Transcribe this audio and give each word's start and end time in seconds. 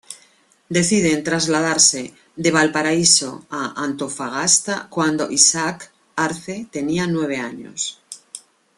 Deciden 0.77 1.23
trasladarse 1.23 2.01
de 2.35 2.49
Valparaíso 2.55 3.31
a 3.59 3.61
Antofagasta, 3.85 4.87
cuando 4.89 5.29
Isaac 5.29 5.89
Arce 6.15 6.65
tenía 6.71 7.05
nueve 7.05 7.37
años. 7.37 8.01